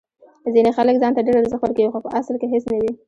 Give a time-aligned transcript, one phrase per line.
[0.53, 2.91] ځینې خلک ځان ته ډیر ارزښت ورکوي خو په اصل کې هیڅ نه وي.